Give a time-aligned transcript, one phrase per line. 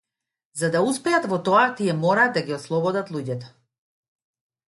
[0.59, 3.51] За да успеат во тоа тие мораат да ги ослободат луѓето.